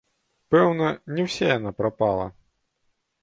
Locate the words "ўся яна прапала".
1.27-2.25